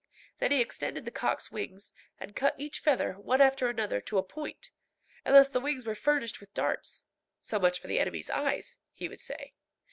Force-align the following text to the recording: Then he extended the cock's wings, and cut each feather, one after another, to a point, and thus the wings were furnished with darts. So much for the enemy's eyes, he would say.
Then 0.39 0.49
he 0.49 0.61
extended 0.61 1.05
the 1.05 1.11
cock's 1.11 1.51
wings, 1.51 1.93
and 2.19 2.35
cut 2.35 2.55
each 2.57 2.79
feather, 2.79 3.13
one 3.19 3.39
after 3.39 3.69
another, 3.69 4.01
to 4.01 4.17
a 4.17 4.23
point, 4.23 4.71
and 5.23 5.35
thus 5.35 5.47
the 5.49 5.59
wings 5.61 5.85
were 5.85 5.93
furnished 5.93 6.39
with 6.39 6.55
darts. 6.55 7.05
So 7.39 7.59
much 7.59 7.79
for 7.79 7.85
the 7.87 7.99
enemy's 7.99 8.31
eyes, 8.31 8.77
he 8.93 9.07
would 9.07 9.21
say. 9.21 9.53